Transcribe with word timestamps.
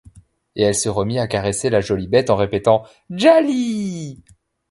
Et 0.55 0.63
elle 0.63 0.73
se 0.73 0.89
remit 0.89 1.19
à 1.19 1.27
caresser 1.27 1.69
la 1.69 1.79
jolie 1.79 2.07
bête 2.07 2.31
en 2.31 2.35
répétant:— 2.35 2.87
Djali! 3.11 4.23